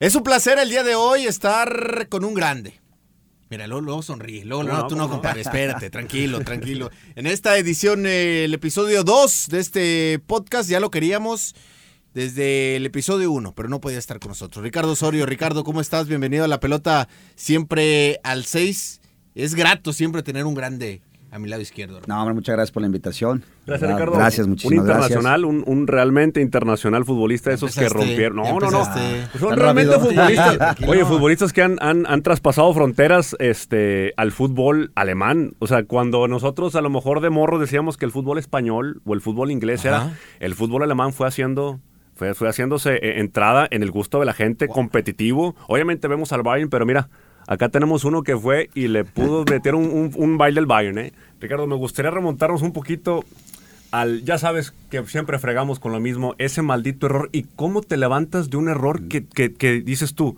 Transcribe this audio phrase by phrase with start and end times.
[0.00, 2.80] Es un placer el día de hoy estar con un grande.
[3.50, 4.44] Mira, luego, luego sonríe.
[4.44, 5.40] Luego, no, tú no, compadre.
[5.40, 6.92] Espérate, tranquilo, tranquilo.
[7.16, 11.56] En esta edición, eh, el episodio 2 de este podcast, ya lo queríamos
[12.14, 14.62] desde el episodio 1, pero no podía estar con nosotros.
[14.62, 16.06] Ricardo Osorio, Ricardo, ¿cómo estás?
[16.06, 19.00] Bienvenido a la pelota siempre al 6.
[19.34, 21.02] Es grato siempre tener un grande
[21.38, 22.00] a mi lado izquierdo.
[22.06, 23.44] No, hombre, muchas gracias por la invitación.
[23.66, 24.12] Gracias, Ricardo.
[24.12, 28.36] Gracias, muchísimas Un internacional, Un, un, realmente internacional futbolista, esos que rompieron.
[28.36, 28.84] No, no, no.
[29.38, 30.76] Son realmente futbolistas.
[30.86, 35.54] Oye, futbolistas que han, han, han, traspasado fronteras este, al fútbol alemán.
[35.58, 39.14] O sea, cuando nosotros a lo mejor de morro decíamos que el fútbol español o
[39.14, 41.80] el fútbol inglés era, el fútbol alemán fue haciendo
[42.14, 45.54] fue, fue haciéndose eh, entrada en el gusto de la gente, competitivo.
[45.68, 47.08] Obviamente vemos al Bayern, pero mira,
[47.48, 51.12] Acá tenemos uno que fue y le pudo meter un, un, baile al Bayern, ¿eh?
[51.40, 53.24] Ricardo, me gustaría remontarnos un poquito
[53.90, 57.96] al, ya sabes que siempre fregamos con lo mismo, ese maldito error y cómo te
[57.96, 60.36] levantas de un error que, que, dices tú,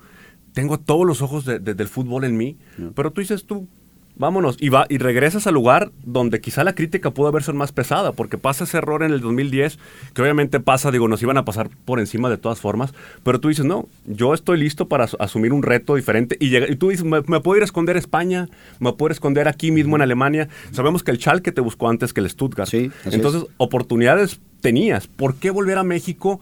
[0.53, 2.59] tengo todos los ojos del fútbol en mí,
[2.95, 3.69] pero tú dices tú,
[4.16, 4.57] vámonos.
[4.61, 8.13] Y, va, y regresas al lugar donde quizá la crítica pudo haber sido más pesada,
[8.13, 9.79] porque pasa ese error en el 2010,
[10.15, 13.49] que obviamente pasa, digo, nos iban a pasar por encima de todas formas, pero tú
[13.49, 16.37] dices, no, yo estoy listo para asumir un reto diferente.
[16.41, 19.15] Y, y tú dices, me, puedo ir a esconder a España, me puedo ir a
[19.15, 20.49] esconder aquí mismo en Alemania.
[20.73, 22.69] Sabemos que el Schalke te buscó antes que el Stuttgart.
[22.69, 25.07] Sí, Entonces, oportunidades tenías.
[25.07, 26.41] ¿Por qué volver a México?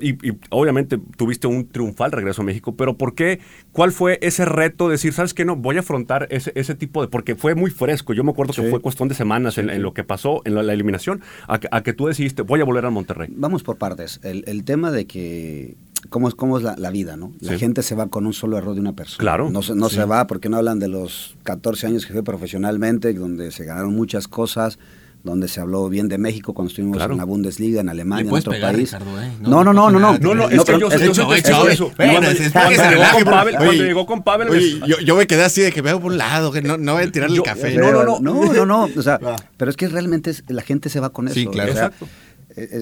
[0.00, 0.16] Y,
[0.50, 3.40] obviamente tuviste un triunfal regreso a México, pero ¿por qué?
[3.72, 7.02] ¿Cuál fue ese reto de decir, sabes qué, no, voy a afrontar ese, ese tipo
[7.02, 7.08] de...
[7.08, 10.04] Porque fue muy fresco, yo me acuerdo que fue cuestión de semanas en, lo que
[10.04, 13.28] pasó, en la, eliminación, a, que tú decidiste, voy a volver a Monterrey.
[13.34, 14.20] Vamos por partes.
[14.22, 15.76] El, tema de que
[16.10, 17.32] cómo es, cómo es la, vida, ¿no?
[17.40, 19.18] La gente se va con un solo error de una persona.
[19.18, 19.50] Claro.
[19.50, 23.50] No, no se va porque no hablan de los 14 años que fue profesionalmente, donde
[23.50, 24.78] se ganaron muchas cosas,
[25.22, 28.52] donde se habló bien de México cuando estuvimos en la Bundesliga, en Alemania, en otro
[28.60, 28.96] país.
[29.40, 30.88] no, no, no, no, no, no, es que yo
[31.96, 36.62] Cuando llegó con Pavel, yo me quedé así de que veo por un lado, que
[36.62, 37.74] no no voy a tirarle el café.
[37.76, 39.20] No, no, no, no, no, no, o sea,
[39.56, 41.34] pero es que realmente la gente se va con eso.
[41.34, 41.72] Sí, claro.
[41.72, 42.08] Exacto.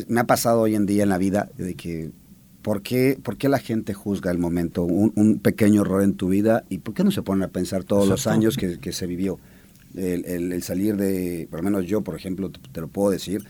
[0.08, 2.10] Me ha pasado hoy en día en la vida de que
[2.62, 6.28] ¿Por qué, ¿Por qué, la gente juzga el momento, un, un, pequeño error en tu
[6.28, 9.06] vida y por qué no se ponen a pensar todos los años que, que se
[9.06, 9.38] vivió?
[9.94, 13.44] El, salir de, por lo menos yo, por ejemplo, te, lo puedo decir,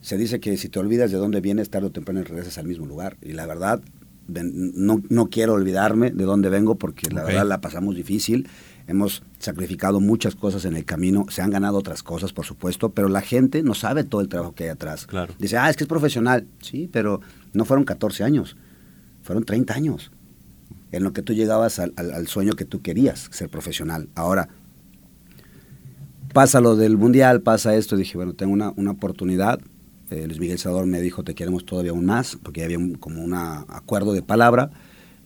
[0.00, 2.86] se dice que si te olvidas de dónde vienes, tarde o temprano regresas al mismo
[2.86, 3.16] lugar.
[3.22, 3.80] Y la verdad,
[4.28, 8.48] no, no quiero olvidarme de dónde vengo porque la verdad la pasamos difícil.
[8.86, 13.08] Hemos sacrificado muchas cosas en el camino, se han ganado otras cosas, por supuesto, pero
[13.08, 15.06] la gente no sabe todo el trabajo que hay atrás.
[15.06, 15.34] Claro.
[15.38, 16.46] Dice, ah, es que es profesional.
[16.62, 17.20] Sí, pero
[17.52, 18.56] no fueron 14 años,
[19.22, 20.10] fueron 30 años
[20.90, 24.08] en lo que tú llegabas al, al sueño que tú querías, ser profesional.
[24.14, 24.48] Ahora,
[26.38, 29.58] pasa lo del mundial, pasa esto, dije, bueno, tengo una, una oportunidad.
[30.08, 33.34] Eh, Luis Miguel Sador me dijo, te queremos todavía aún más, porque había como un
[33.34, 34.70] acuerdo de palabra.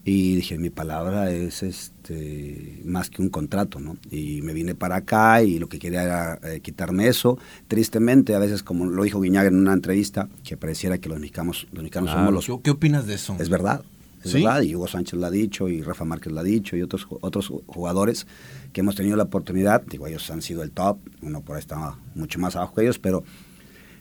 [0.03, 3.95] Y dije, mi palabra es este más que un contrato, ¿no?
[4.09, 7.37] Y me vine para acá y lo que quería era eh, quitarme eso.
[7.67, 11.67] Tristemente, a veces, como lo dijo Guiñaga en una entrevista, que pareciera que los mexicanos,
[11.71, 12.61] los mexicanos somos los...
[12.63, 13.37] ¿Qué opinas de eso?
[13.39, 13.83] Es verdad,
[14.23, 14.61] es verdad.
[14.61, 17.51] Y Hugo Sánchez lo ha dicho, y Rafa Márquez lo ha dicho, y otros, otros
[17.67, 18.27] jugadores
[18.71, 21.97] que hemos tenido la oportunidad, digo, ellos han sido el top, uno por ahí está
[22.15, 23.23] mucho más abajo que ellos, pero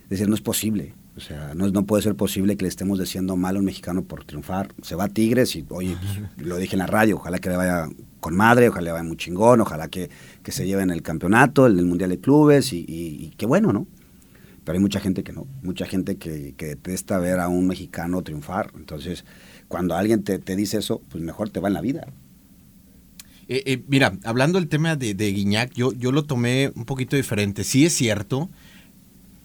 [0.08, 0.94] decir, no es posible.
[1.14, 4.02] O sea, no, no puede ser posible que le estemos diciendo mal a un mexicano
[4.02, 4.74] por triunfar.
[4.80, 7.56] Se va a Tigres y, oye, pues, lo dije en la radio, ojalá que le
[7.56, 7.88] vaya
[8.20, 10.08] con madre, ojalá le vaya muy chingón, ojalá que,
[10.42, 13.86] que se lleven el campeonato, el, Mundial de Clubes y, y, qué bueno, ¿no?
[14.64, 18.22] Pero hay mucha gente que no, mucha gente que, que detesta ver a un mexicano
[18.22, 18.70] triunfar.
[18.76, 19.24] Entonces,
[19.72, 22.06] cuando alguien te, te dice eso, pues mejor te va en la vida.
[23.48, 27.16] Eh, eh, mira, hablando del tema de, de, Guiñac, yo, yo lo tomé un poquito
[27.16, 27.64] diferente.
[27.64, 28.50] Sí es cierto,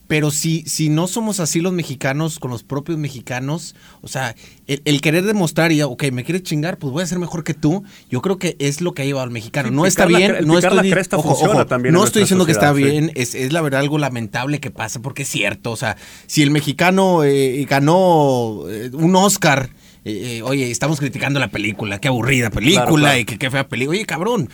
[0.06, 4.34] pero si, si no somos así los mexicanos con los propios mexicanos, o sea,
[4.66, 7.82] el, querer demostrar y, ok, me quieres chingar, pues voy a ser mejor que tú,
[8.10, 9.70] yo creo que es lo que ha llevado al mexicano.
[9.70, 10.90] no está bien, no estoy,
[11.90, 15.22] no estoy diciendo que está bien, es, es, la verdad algo lamentable que pasa, porque
[15.22, 15.96] es cierto, o sea,
[16.26, 19.70] si el mexicano eh, ganó un Oscar
[20.08, 23.96] eh, eh, oye, estamos criticando la película, qué aburrida película y qué fea película.
[23.96, 24.48] Oye, cabrón,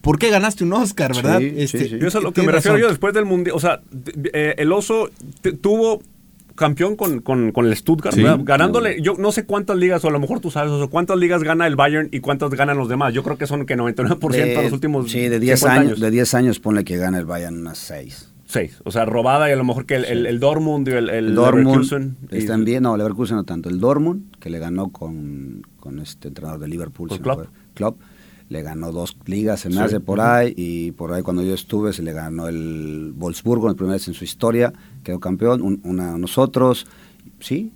[0.00, 1.42] ¿por qué ganaste un Oscar, verdad?
[1.42, 3.56] este, Yo eso es a lo que me refiero yo después del mundial.
[3.56, 3.80] O sea,
[4.32, 5.10] eh, el oso
[5.60, 6.02] tuvo
[6.54, 10.40] campeón con, con, el Stuttgart, ganándole, yo no sé cuántas ligas, o a lo mejor
[10.40, 13.14] tú sabes, o cuántas ligas gana el Bayern y cuántas ganan los demás.
[13.14, 16.34] Yo creo que son que 99% de, los últimos Sí, de 10 años, De 10
[16.34, 18.29] años ponle que gana el Bayern unas 6.
[18.50, 18.82] Seis.
[18.84, 22.16] O sea, robada y a lo mejor que el, el, Dortmund y el, el, Leverkusen.
[22.32, 23.68] Están bien, no, Leverkusen no tanto.
[23.68, 27.10] El Dortmund, que le ganó con, con este entrenador de Liverpool,
[27.74, 27.96] Club.
[28.48, 29.98] le ganó dos ligas, en sí.
[30.00, 33.94] por ahí, y por ahí cuando yo estuve se le ganó el Wolfsburgo, el primer
[33.94, 34.72] vez en su historia,
[35.04, 36.88] quedó campeón, una nosotros,
[37.38, 37.70] sí,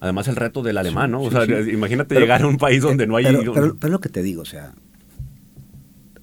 [0.00, 1.22] Además el reto del alemán, ¿no?
[1.22, 3.24] O sea, imagínate llegar a un país donde no hay...
[3.24, 4.74] Pero, pero, pero, lo que te digo, o sea,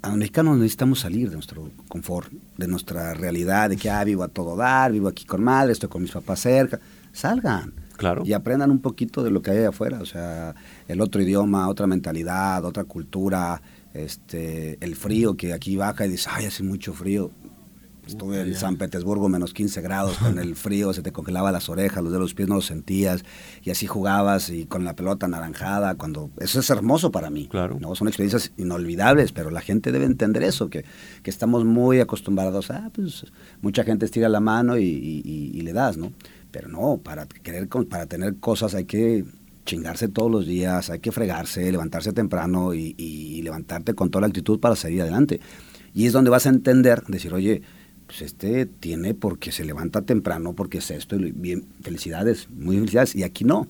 [0.04, 4.24] a los mexicanos necesitamos salir de nuestro confort, de nuestra realidad, de que, ah, vivo
[4.24, 6.80] a todo dar, vivo aquí con madre, estoy con mis papás cerca.
[7.14, 7.74] Salgan.
[7.96, 8.24] Claro.
[8.26, 10.56] Y aprendan un poquito de lo que hay afuera, o sea,
[10.90, 13.62] el otro idioma, otra mentalidad, otra cultura,
[13.94, 17.32] este, el frío que aquí baja y dices, ay, hace mucho frío.
[18.06, 22.04] Estuve en San Petersburgo, menos 15 grados, con el frío, se te congelaba las orejas,
[22.04, 23.24] los de los pies no los sentías,
[23.64, 27.48] y así jugabas y con la pelota naranjada, cuando eso es hermoso para mí.
[27.48, 27.78] Claro.
[27.80, 27.96] ¿no?
[27.96, 30.84] Son experiencias inolvidables, pero la gente debe entender eso, que,
[31.22, 33.26] que estamos muy acostumbrados a, pues,
[33.62, 36.12] mucha gente estira la mano y, y, le das, ¿no?
[36.52, 39.24] Pero no, para, querer, para tener cosas hay que
[39.66, 44.28] chingarse todos los días, hay que fregarse, levantarse temprano y, y levantarte con toda la
[44.28, 45.40] actitud para salir adelante.
[45.94, 47.62] Y es donde vas a entender, decir, oye,
[48.14, 53.16] pues este tiene porque se levanta temprano, porque es esto, y bien, felicidades, muy felicidades,
[53.16, 53.68] y aquí no.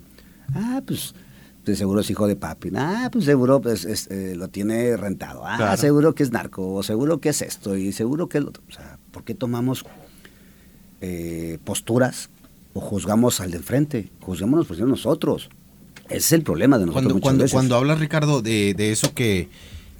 [0.53, 1.15] Ah, pues,
[1.63, 5.77] pues seguro es hijo de papi, ah, pues seguro pues, eh, lo tiene rentado, ah,
[5.77, 8.63] seguro que es narco, o seguro que es esto, y seguro que es lo otro.
[8.67, 9.85] O sea, ¿por qué tomamos
[10.99, 12.29] eh, posturas
[12.73, 14.11] o juzgamos al de enfrente?
[14.19, 15.49] Juzgámonos por nosotros.
[16.07, 17.13] Ese es el problema de nosotros.
[17.13, 19.47] Cuando, cuando, cuando hablas, Ricardo, de, de eso que,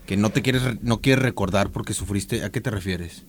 [0.05, 3.23] que no te quieres, no quieres recordar porque sufriste, ¿a qué te refieres?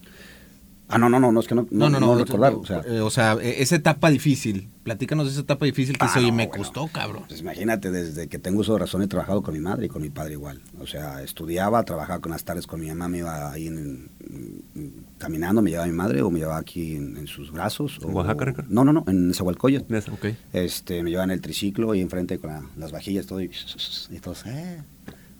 [0.94, 2.54] Ah, no, no, no, no es que no, no, no, no, recordar.
[2.54, 6.04] O sea, eh, o sea, e, esa etapa difícil, platícanos de esa etapa difícil que
[6.04, 7.24] ah, se me costó, cabrón.
[7.26, 10.02] Pues imagínate, desde que tengo uso de razón he trabajado con mi madre y con
[10.02, 10.60] mi padre igual.
[10.78, 14.08] O sea, estudiaba, trabajaba con las tardes con mi mamá, me iba ahí en,
[15.18, 17.98] caminando, me llevaba mi madre o me llevaba aquí en, sus brazos.
[18.00, 18.64] ¿En Oaxaca?
[18.68, 19.90] no, no, no, en Zahualcoyot.
[20.12, 20.36] Okay.
[20.52, 23.50] Este, me llevaba en el triciclo y enfrente con las vajillas todo y,
[24.10, 24.34] y todo.
[24.46, 24.80] Eh.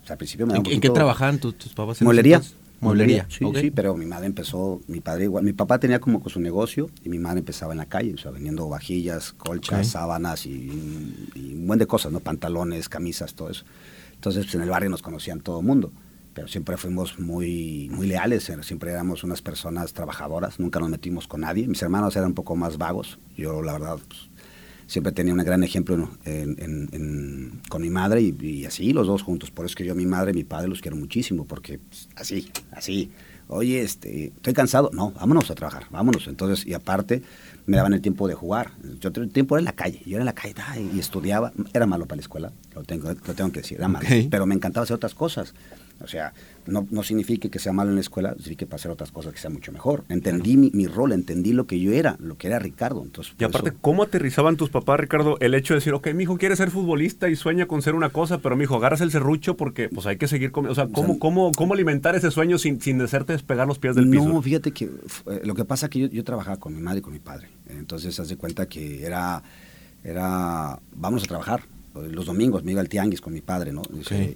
[0.02, 2.00] O sea, al principio me ¿En, ¿en qué trabajaban tus, tus papás?
[2.00, 2.42] En Molería.
[2.84, 3.26] Mueblería.
[3.28, 6.90] Sí, sí, pero mi madre empezó, mi padre igual, mi papá tenía como su negocio
[7.02, 10.68] y mi madre empezaba en la calle, o sea, vendiendo vajillas, colchas, sábanas y,
[11.34, 12.20] un buen de cosas, ¿no?
[12.20, 13.64] Pantalones, camisas, todo eso.
[14.14, 15.92] Entonces, pues, en el barrio nos conocían todo el mundo,
[16.34, 21.26] pero siempre fuimos muy, muy leales, eh, siempre éramos unas personas trabajadoras, nunca nos metimos
[21.26, 21.66] con nadie.
[21.66, 24.30] Mis hermanos eran un poco más vagos, yo la verdad pues,
[24.86, 26.10] siempre tenía un gran ejemplo
[27.68, 29.50] con mi madre y, así los dos juntos.
[29.50, 31.78] Por eso es que yo a mi madre y mi padre los quiero muchísimo, porque
[31.78, 33.10] pues, así, así.
[33.46, 34.90] Oye, este, estoy cansado.
[34.94, 36.26] No, vámonos a trabajar, vámonos.
[36.28, 37.22] Entonces, y aparte,
[37.66, 38.72] me daban el tiempo de jugar.
[39.00, 40.00] Yo tenía tiempo en la calle.
[40.06, 40.54] Yo era en la calle
[40.94, 41.52] y estudiaba.
[41.72, 44.06] Era malo para la escuela, lo tengo, lo tengo que decir, era malo.
[44.30, 45.54] Pero me encantaba hacer otras cosas.
[46.04, 46.32] O sea,
[46.66, 49.38] no, no significa que sea malo en la escuela, significa para hacer otras cosas que
[49.38, 50.04] sea mucho mejor.
[50.08, 53.02] Entendí mi, rol, entendí lo que yo era, lo que era Ricardo.
[53.02, 56.38] Entonces, y aparte, ¿cómo aterrizaban tus papás, Ricardo, el hecho de decir, ok, mi hijo
[56.38, 59.56] quiere ser futbolista y sueña con ser una cosa, pero mi hijo, agarras el serrucho
[59.56, 60.72] porque pues hay que seguir comiendo.
[60.72, 64.08] O sea, ¿cómo, cómo, cómo alimentar ese sueño sin, sin hacerte despegar los pies del
[64.08, 64.28] piso?
[64.28, 67.00] No, fíjate que eh, lo que pasa es que yo, yo trabajaba con mi madre
[67.00, 67.48] y con mi padre.
[67.68, 69.42] Entonces, haz de cuenta que era,
[70.02, 73.82] era, vamos a trabajar los domingos me iba al tianguis con mi padre, ¿no?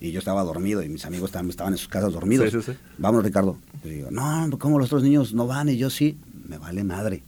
[0.00, 2.64] Y yo estaba dormido y mis amigos estaban, estaban en sus casas dormidos.
[2.64, 3.58] Sí, Vamos, Ricardo.
[3.84, 5.68] Y digo, no, ¿cómo los otros niños no van?
[5.68, 7.22] Y yo sí, me vale madre.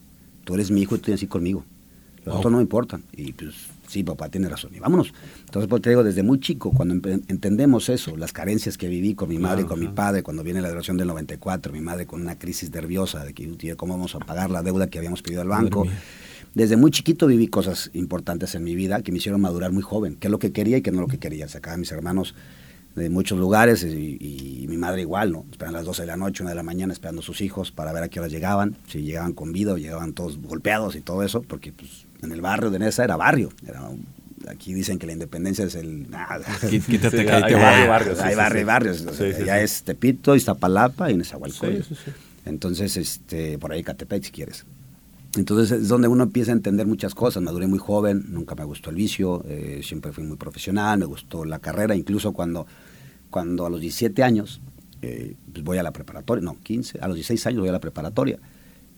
[0.44, 1.64] Tú eres mi hijo y tú tienes así conmigo.
[2.24, 3.02] Los otros no me importan.
[3.12, 3.54] Y pues
[3.88, 4.74] sí, papá tiene razón.
[4.74, 5.12] Y vámonos.
[5.46, 9.28] Entonces, pues te digo, desde muy chico, cuando entendemos eso, las carencias que viví con
[9.28, 12.20] mi madre y con mi padre, cuando viene la graduación del 94, mi madre con
[12.20, 15.48] una crisis nerviosa de que cómo vamos a pagar la deuda que habíamos pedido al
[15.48, 15.86] banco
[16.54, 20.16] desde muy chiquito viví cosas importantes en mi vida que me hicieron madurar muy joven,
[20.18, 21.48] qué es lo que quería y qué no lo que quería.
[21.48, 22.34] Sacaba a mis hermanos
[22.96, 25.44] de muchos lugares y, mi madre igual, ¿no?
[25.50, 27.92] Esperan las 12 de la noche, una de la mañana esperando a sus hijos para
[27.92, 31.22] ver a qué hora llegaban, si llegaban con vida o llegaban todos golpeados y todo
[31.24, 33.82] eso, porque pues, en el barrio de Nesa era barrio, era
[34.48, 36.06] aquí dicen que la independencia es el
[36.88, 37.54] quítate que hay,
[37.86, 39.04] barrios, hay barrios, barrios,
[39.44, 41.94] ya es Tepito, Iztapalapa y Nezahualcóyotl.
[42.46, 44.64] Entonces, este, por ahí Catepec si quieres.
[45.36, 47.42] Entonces es donde uno empieza a entender muchas cosas.
[47.42, 51.44] Maduré muy joven, nunca me gustó el vicio, eh, siempre fui muy profesional, me gustó
[51.44, 52.66] la carrera, incluso cuando,
[53.30, 54.60] cuando a los 17 años
[55.02, 57.80] eh, pues voy a la preparatoria, no, 15, a los 16 años voy a la
[57.80, 58.38] preparatoria.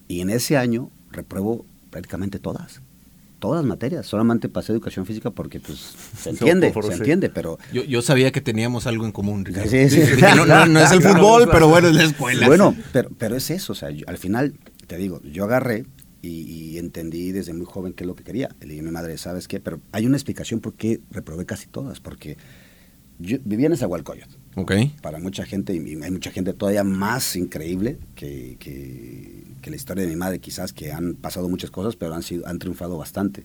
[0.08, 2.80] Y en ese año repruebo prácticamente todas,
[3.38, 4.06] todas las materias.
[4.06, 7.58] Solamente pasé educación física porque pues se entiende, se entiende, pero...
[7.74, 10.00] Yo, yo, sabía que teníamos algo en común, Sí, sí,
[10.34, 12.46] no, no, es el fútbol, pero bueno, es la escuela.
[12.46, 14.54] Bueno, pero, pero es eso, o sea, al final,
[14.86, 15.84] te digo, yo agarré
[16.22, 18.54] y, entendí desde muy joven qué es lo que quería.
[18.60, 19.60] Le dije a mi madre, ¿sabes qué?
[19.60, 22.36] Pero hay una explicación por qué reprobé casi todas, porque
[23.18, 24.28] yo vivía en Zahualcoyot.
[24.56, 24.72] Ok.
[25.02, 30.10] Para mucha gente, y hay mucha gente todavía más increíble que, que, la historia de
[30.10, 33.44] mi madre, quizás, que han pasado muchas cosas, pero han, sido, han triunfado bastante.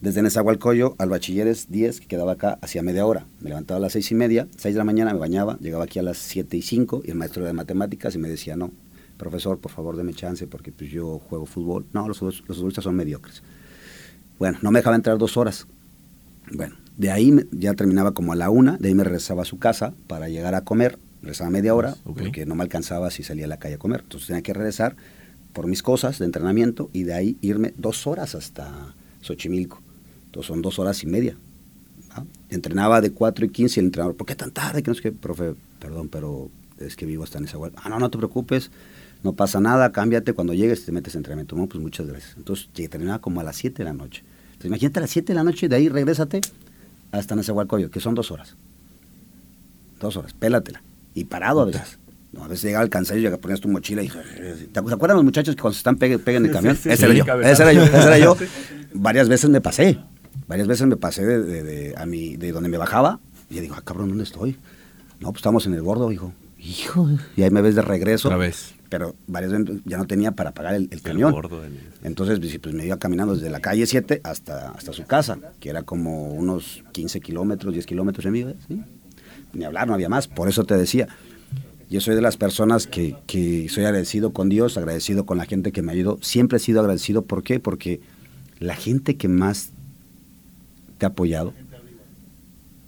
[0.00, 3.26] Desde Nezahualcóyotl al bachilleres 10, que quedaba acá, hacía media hora.
[3.40, 5.98] Me levantaba a las seis y media, seis de la mañana me bañaba, llegaba aquí
[5.98, 8.72] a las siete y cinco, y el maestro de matemáticas y me decía, no,
[9.16, 11.86] profesor, por favor, deme chance porque pues, yo juego fútbol.
[11.92, 13.42] No, los, los futbolistas son mediocres.
[14.38, 15.66] Bueno, no me dejaba entrar dos horas.
[16.52, 19.58] Bueno, de ahí ya terminaba como a la una, de ahí me regresaba a su
[19.58, 23.48] casa para llegar a comer, regresaba media hora, porque no me alcanzaba si salía a
[23.48, 24.00] la calle a comer.
[24.02, 24.96] Entonces tenía que regresar
[25.52, 29.80] por mis cosas de entrenamiento y de ahí irme dos horas hasta Xochimilco.
[30.26, 31.36] Entonces son dos horas y media.
[32.48, 34.82] Entrenaba de 4 y 15 y el entrenador, ¿por qué tan tarde?
[34.82, 37.98] Que no sé qué, profe, perdón, pero es que vivo hasta en esa Ah, no,
[37.98, 38.70] no te preocupes,
[39.22, 41.56] no pasa nada, cámbiate, cuando llegues te metes en entrenamiento.
[41.56, 42.34] No, pues muchas gracias.
[42.36, 44.22] Entonces terminaba como a las 7 de la noche.
[44.46, 46.40] Entonces imagínate a las 7 de la noche, de ahí regrésate
[47.12, 48.56] hasta Nezahualcóyotl, que son dos horas.
[50.00, 50.82] Dos horas, pélatela.
[51.14, 51.98] Y parado a veces.
[52.32, 55.54] No, a veces llegaba al cansancio y ponías tu mochila y ¿te acuerdan los muchachos
[55.54, 56.76] que cuando se están peguen, en el camión?
[56.76, 58.36] ese, era yo, ese, era yo, ese era yo,
[58.92, 59.98] Varias veces me pasé.
[60.46, 63.20] Varias veces me pasé de, a mi, de donde me bajaba
[63.50, 64.56] y digo, ah, cabrón, ¿dónde estoy?
[65.18, 66.32] No, pues estamos en el gordo, hijo.
[66.58, 67.08] Hijo.
[67.36, 68.28] Y ahí me ves de regreso.
[68.28, 68.74] Otra vez.
[68.88, 71.34] Pero varias veces ya no tenía para pagar el, camión.
[72.02, 75.70] Entonces, pues, pues, me iba caminando desde la calle 7 hasta, hasta su casa, que
[75.70, 78.54] era como unos 15 kilómetros, 10 kilómetros de mí.
[78.68, 78.82] ¿sí?
[79.52, 80.28] Ni hablar, no había más.
[80.28, 81.08] Por eso te decía,
[81.90, 85.72] yo soy de las personas que, que soy agradecido con Dios, agradecido con la gente
[85.72, 86.18] que me ayudó.
[86.22, 87.22] Siempre he sido agradecido.
[87.22, 87.58] ¿Por qué?
[87.58, 88.00] Porque
[88.60, 89.70] la gente que más
[90.98, 91.52] te ha apoyado,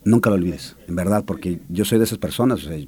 [0.05, 2.79] nunca lo olvides, en verdad, porque yo soy de esas personas, o sea,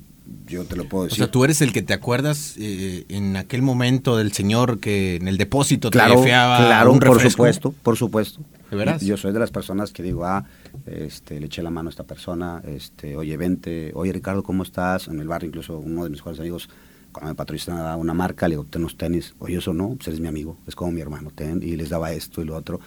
[0.47, 1.23] yo te lo puedo decir.
[1.23, 5.17] O sea, tú eres el que te acuerdas eh, en aquel momento del señor que
[5.17, 8.41] en el depósito te claro, Claro, por supuesto, por supuesto.
[8.71, 9.03] ¿De veras?
[9.03, 10.45] Yo soy de las personas que digo, ah,
[10.87, 15.09] este, le eché la mano a esta persona, este, oye, vente, oye, Ricardo, ¿cómo estás?
[15.09, 16.69] En el barrio, incluso uno de mis mejores amigos,
[17.11, 20.21] cuando me patrocinaba una marca, le digo, ten los tenis, oye, eso no, pues eres
[20.21, 22.81] mi amigo, es como mi hermano, ten, y les daba esto y lo otro.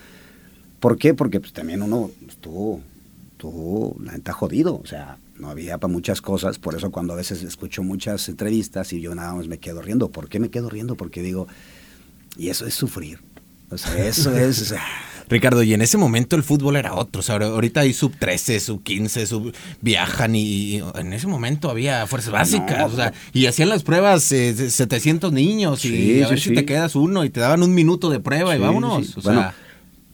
[0.80, 1.14] ¿Por qué?
[1.14, 2.82] Porque pues también uno estuvo,
[3.32, 7.18] estuvo, la gente jodido, o sea, no había para muchas cosas, por eso cuando a
[7.18, 10.10] veces escucho muchas entrevistas y yo nada más me quedo riendo.
[10.10, 10.96] ¿Por qué me quedo riendo?
[10.96, 11.48] Porque digo,
[12.38, 13.20] y eso es sufrir.
[13.70, 14.74] O sea, eso es...
[15.30, 17.20] Ricardo, y en ese momento el fútbol era otro.
[17.20, 22.06] O sea, ahorita hay sub 13, sub 15, sub viajan y, en ese momento había
[22.08, 22.92] fuerzas básicas.
[22.92, 26.96] o sea, y hacían las pruebas 700 eh, niños y a ver si te quedas
[26.96, 29.18] uno y te daban un minuto de prueba y vámonos.
[29.18, 29.54] O sea,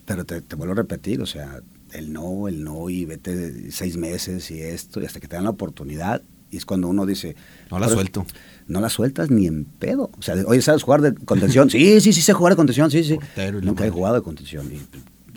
[0.06, 1.60] pero te, vuelvo a repetir, o sea,
[1.92, 5.44] el no, el no, y vete seis meses y esto, y hasta que te dan
[5.44, 6.22] la oportunidad.
[6.50, 7.36] Y es cuando uno dice...
[7.70, 8.26] No la suelto.
[8.66, 10.10] No la sueltas ni en pedo.
[10.18, 11.70] O sea, oye, ¿sabes jugar de contención?
[11.70, 13.18] sí, sí, sí sé jugar de contención, sí, sí.
[13.62, 14.68] Nunca he jugado de contención.
[14.72, 14.80] Y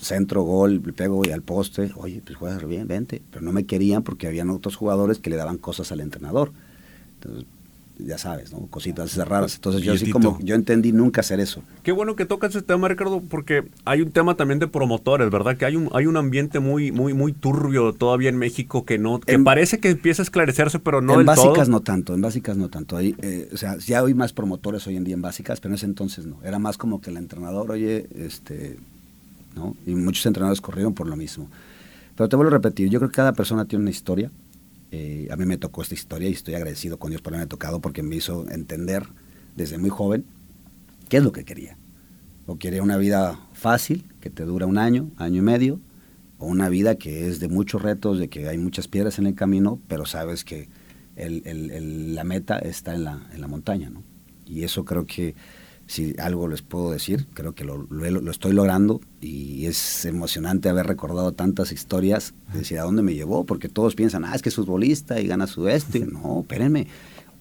[0.04, 1.92] centro, gol, pego y al poste.
[1.96, 3.22] Oye, pues juegas bien, vente.
[3.30, 6.52] Pero no me querían porque habían otros jugadores que le daban cosas al entrenador.
[7.16, 7.46] Entonces,
[7.98, 8.68] ya sabes, ¿no?
[8.68, 9.56] Cositas raras.
[9.56, 11.64] Entonces yo así como, yo entendí nunca hacer eso.
[11.84, 15.58] Qué bueno que tocas ese tema, Ricardo, porque hay un tema también de promotores, ¿verdad?
[15.58, 19.20] Que hay un, hay un ambiente muy, muy, muy turbio todavía en México que no,
[19.20, 22.70] que parece que empieza a esclarecerse, pero no En básicas no tanto, en básicas no
[22.70, 23.00] tanto.
[23.00, 25.86] Eh, o sea, ya hay más promotores hoy en día en básicas, pero en ese
[25.86, 26.38] entonces no.
[26.44, 28.78] Era más como que el entrenador, oye, este,
[29.56, 29.76] ¿no?
[29.86, 31.48] Y muchos entrenadores corrieron por lo mismo.
[32.16, 34.32] Pero te vuelvo a repetir, yo creo que cada persona tiene una historia
[34.96, 37.82] eh, a mí me tocó esta historia y estoy agradecido con Dios por haberme tocado
[37.82, 39.08] porque me hizo entender
[39.56, 40.24] desde muy joven
[41.10, 41.80] qué es lo que quería.
[42.46, 45.82] O quería una vida fácil, que te dura un año, año y medio,
[46.38, 49.34] o una vida que es de muchos retos, de que hay muchas piedras en el
[49.34, 50.70] camino, pero sabes que
[51.16, 53.90] la meta está en la, en la montaña.
[53.90, 54.04] ¿no?
[54.46, 55.34] Y eso creo que
[55.94, 60.88] si algo les puedo decir, creo que lo, lo, estoy logrando y es emocionante haber
[60.88, 64.50] recordado tantas historias, de decir a dónde me llevó, porque todos piensan, ah, es que
[64.50, 66.00] es futbolista y gana su este.
[66.00, 66.88] No, espérenme,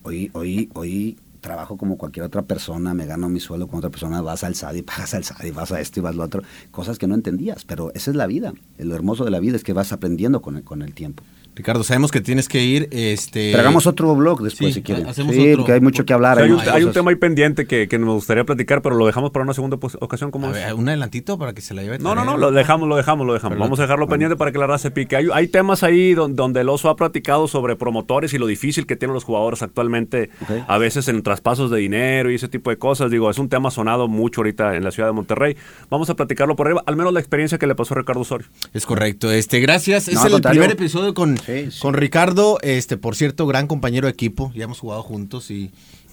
[0.03, 4.21] hoy, hoy, hoy trabajo como cualquier otra persona, me gano mi sueldo como otra persona,
[4.21, 6.25] vas al SAD y pagas al SAD y vas a esto y vas a lo
[6.25, 8.53] otro, cosas que no entendías, pero esa es la vida.
[8.77, 11.25] Lo hermoso de la vida es que vas aprendiendo con con el tiempo.
[11.55, 12.89] Ricardo, sabemos que tienes que ir.
[12.93, 13.51] Este...
[13.51, 15.13] Pero hagamos otro blog después, si quieren.
[15.15, 16.39] sí, porque hay mucho que hablar.
[16.39, 19.53] hay, un, tema ahí pendiente que, que, nos gustaría platicar, pero lo dejamos para una
[19.53, 20.31] segunda ocasión.
[20.31, 21.99] ¿cómo un adelantito para que se la lleve.
[21.99, 23.59] No, no, no, lo dejamos, lo dejamos, lo dejamos.
[23.59, 25.17] Vamos a dejarlo pendiente para que la raza se pique.
[25.17, 28.97] Hay, hay temas ahí donde, el oso ha platicado sobre promotores y lo difícil que
[28.97, 30.31] tienen los jugadores actualmente,
[30.67, 33.11] a veces en traspasos de dinero y ese tipo de cosas.
[33.11, 35.57] Digo, es un tema sonado mucho ahorita en la ciudad de Monterrey.
[35.91, 38.47] Vamos a platicarlo por ahí, al menos la experiencia que le pasó a Ricardo Osorio.
[38.73, 39.31] Es correcto.
[39.31, 40.09] Este, gracias.
[40.09, 41.37] es el primer episodio con,
[41.81, 42.59] con Ricardo.
[42.63, 45.73] Este, por cierto, gran compañero de equipo, ya hemos jugado juntos y,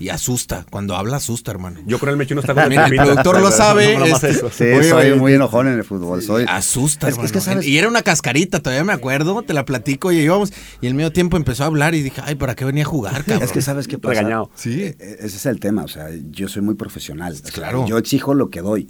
[0.09, 1.81] asusta, cuando habla asusta, hermano.
[1.85, 3.97] Yo con el mechino está con El productor lo sabe.
[4.09, 6.21] Este, sí, soy muy enojón en el fútbol.
[6.21, 7.61] Soy, asusta, hermano.
[7.61, 11.11] Y era una cascarita, todavía me acuerdo, te la platico y íbamos, y el medio
[11.11, 13.43] tiempo empezó a hablar y dije, ay, ¿para qué venía a jugar, cabrón?
[13.43, 14.21] Es que sabes qué pasa.
[14.21, 14.49] Regañado.
[14.55, 14.83] Sí.
[14.83, 17.35] E, e, ese es el tema, o sea, yo soy muy profesional.
[17.53, 17.85] claro.
[17.87, 18.89] yo exijo lo que doy.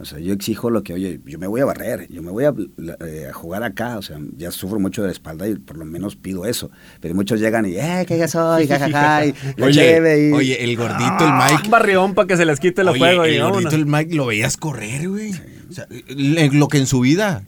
[0.00, 2.44] O sea, yo exijo lo que, oye, yo me voy a barrer, yo me voy
[2.44, 5.84] eh, a, jugar acá, o sea, ya sufro mucho de la espalda y por lo
[5.84, 6.70] menos pido eso.
[7.00, 11.32] Pero muchos llegan y, eh, que ya soy, jajaja, y oye, Oye, el gordito, el
[11.32, 11.64] Mike.
[11.64, 13.24] Un barrión para que se les quite el juego.
[13.24, 15.32] El gordito, el Mike, lo veías correr, güey.
[15.68, 17.44] O sea, lo que en su vida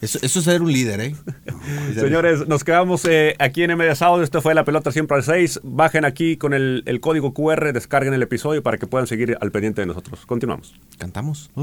[0.00, 1.16] Eso, eso es ser un líder, ¿eh?
[1.94, 4.22] Señores, nos quedamos eh, aquí en MD Sábado.
[4.22, 5.60] Esto fue La Pelota Siempre al 6.
[5.62, 9.50] Bajen aquí con el, el, código QR, descarguen el episodio para que puedan seguir al
[9.50, 10.26] pendiente de nosotros.
[10.26, 10.74] Continuamos.
[10.98, 11.50] ¿Cantamos?